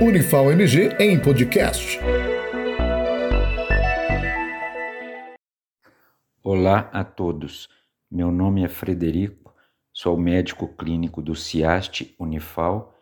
Unifal 0.00 0.52
MG 0.52 0.94
em 1.00 1.18
podcast. 1.18 1.98
Olá 6.40 6.88
a 6.92 7.02
todos. 7.02 7.68
Meu 8.08 8.30
nome 8.30 8.62
é 8.62 8.68
Frederico, 8.68 9.52
sou 9.92 10.16
médico 10.16 10.68
clínico 10.68 11.20
do 11.20 11.34
CIAST 11.34 12.14
Unifal 12.16 12.94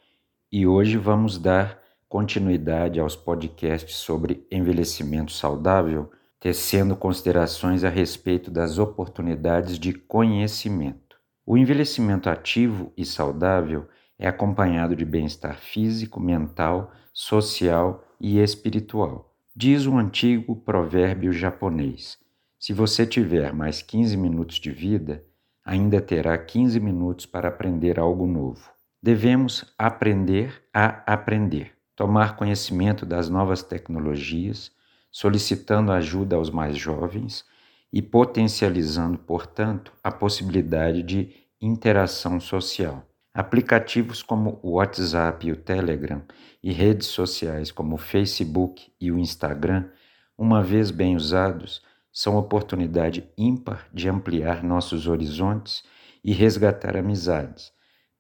e 0.51 0.67
hoje 0.67 0.96
vamos 0.96 1.37
dar 1.37 1.79
continuidade 2.09 2.99
aos 2.99 3.15
podcasts 3.15 3.97
sobre 3.97 4.47
envelhecimento 4.51 5.33
saudável, 5.33 6.10
tecendo 6.40 6.97
considerações 6.97 7.85
a 7.85 7.90
respeito 7.90 8.51
das 8.51 8.78
oportunidades 8.78 9.78
de 9.78 9.92
conhecimento. 9.92 11.19
O 11.44 11.58
envelhecimento 11.58 12.31
ativo 12.31 12.90
e 12.97 13.04
saudável 13.04 13.87
é 14.19 14.26
acompanhado 14.26 14.96
de 14.96 15.04
bem-estar 15.04 15.58
físico, 15.58 16.20
mental, 16.20 16.92
social 17.12 18.05
e 18.20 18.38
espiritual. 18.38 19.34
Diz 19.55 19.87
um 19.87 19.98
antigo 19.98 20.57
provérbio 20.57 21.33
japonês: 21.33 22.19
se 22.59 22.73
você 22.73 23.07
tiver 23.07 23.52
mais 23.52 23.83
15 23.83 24.16
minutos 24.16 24.57
de 24.57 24.71
vida, 24.71 25.24
ainda 25.65 26.01
terá 26.01 26.37
15 26.37 26.79
minutos 26.80 27.27
para 27.27 27.48
aprender 27.48 27.98
algo 27.98 28.27
novo. 28.27 28.71
Devemos 29.02 29.73
aprender 29.79 30.62
a 30.73 31.02
aprender, 31.12 31.73
tomar 31.95 32.37
conhecimento 32.37 33.05
das 33.07 33.29
novas 33.29 33.62
tecnologias, 33.62 34.73
solicitando 35.10 35.93
ajuda 35.93 36.37
aos 36.37 36.51
mais 36.51 36.77
jovens 36.77 37.45
e 37.93 38.02
potencializando, 38.02 39.19
portanto, 39.19 39.93
a 40.02 40.10
possibilidade 40.10 41.02
de 41.02 41.35
interação 41.60 42.41
social. 42.41 43.07
Aplicativos 43.37 44.23
como 44.23 44.59
o 44.63 44.77
WhatsApp 44.77 45.47
e 45.47 45.53
o 45.53 45.57
Telegram 45.57 46.23
e 46.63 46.73
redes 46.73 47.09
sociais 47.09 47.71
como 47.71 47.97
o 47.97 47.99
Facebook 47.99 48.91
e 48.99 49.13
o 49.13 49.19
Instagram, 49.19 49.91
uma 50.38 50.63
vez 50.63 50.91
bem 50.91 51.15
usados, 51.15 51.83
são 52.10 52.38
oportunidade 52.38 53.29
ímpar 53.37 53.88
de 53.93 54.09
ampliar 54.09 54.65
nossos 54.65 55.07
horizontes 55.07 55.85
e 56.25 56.33
resgatar 56.33 56.97
amizades, 56.97 57.71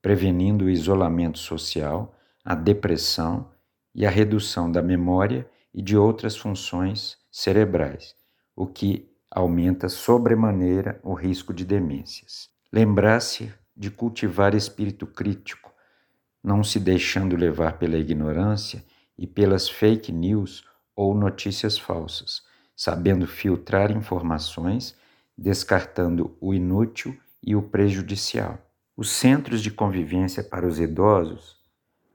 prevenindo 0.02 0.66
o 0.66 0.70
isolamento 0.70 1.38
social, 1.38 2.14
a 2.44 2.54
depressão 2.54 3.50
e 3.94 4.04
a 4.04 4.10
redução 4.10 4.70
da 4.70 4.82
memória 4.82 5.48
e 5.72 5.80
de 5.80 5.96
outras 5.96 6.36
funções 6.36 7.16
cerebrais, 7.32 8.14
o 8.54 8.66
que 8.66 9.10
aumenta 9.30 9.88
sobremaneira 9.88 11.00
o 11.02 11.14
risco 11.14 11.54
de 11.54 11.64
demências. 11.64 12.50
Lembrar-se 12.70 13.50
de 13.76 13.90
cultivar 13.90 14.54
espírito 14.54 15.06
crítico, 15.06 15.72
não 16.42 16.64
se 16.64 16.80
deixando 16.80 17.36
levar 17.36 17.78
pela 17.78 17.96
ignorância 17.96 18.84
e 19.18 19.26
pelas 19.26 19.68
fake 19.68 20.12
news 20.12 20.64
ou 20.94 21.14
notícias 21.14 21.76
falsas, 21.76 22.42
sabendo 22.74 23.26
filtrar 23.26 23.90
informações, 23.90 24.96
descartando 25.36 26.36
o 26.40 26.54
inútil 26.54 27.16
e 27.42 27.54
o 27.54 27.62
prejudicial. 27.62 28.58
Os 28.96 29.10
centros 29.10 29.60
de 29.60 29.70
convivência 29.70 30.42
para 30.42 30.66
os 30.66 30.80
idosos, 30.80 31.56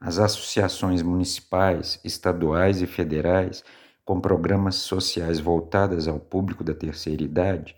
as 0.00 0.18
associações 0.18 1.00
municipais, 1.00 2.00
estaduais 2.02 2.82
e 2.82 2.86
federais 2.86 3.62
com 4.04 4.20
programas 4.20 4.76
sociais 4.76 5.38
voltadas 5.38 6.08
ao 6.08 6.18
público 6.18 6.64
da 6.64 6.74
terceira 6.74 7.22
idade, 7.22 7.76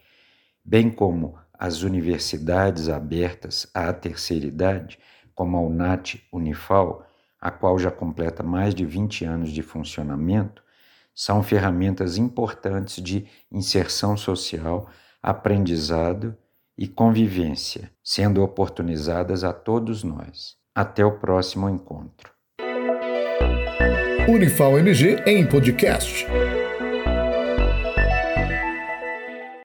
bem 0.65 0.91
como 0.91 1.39
as 1.59 1.83
universidades 1.83 2.89
abertas 2.89 3.67
à 3.73 3.93
terceira 3.93 4.47
idade, 4.47 4.99
como 5.35 5.57
a 5.57 5.61
UNAT 5.61 6.21
Unifal, 6.33 7.07
a 7.41 7.51
qual 7.51 7.79
já 7.79 7.91
completa 7.91 8.43
mais 8.43 8.75
de 8.75 8.85
20 8.85 9.25
anos 9.25 9.51
de 9.51 9.63
funcionamento, 9.63 10.63
são 11.15 11.43
ferramentas 11.43 12.17
importantes 12.17 13.03
de 13.03 13.27
inserção 13.51 14.17
social, 14.17 14.89
aprendizado 15.23 16.37
e 16.77 16.89
convivência, 16.89 17.91
sendo 18.03 18.43
oportunizadas 18.43 19.45
a 19.45 19.53
todos 19.53 20.03
nós. 20.03 20.57
Até 20.75 21.05
o 21.05 21.19
próximo 21.19 21.69
encontro. 21.69 22.33
Unifal 24.29 24.79
MG 24.79 25.23
em 25.27 25.47
podcast. 25.47 26.27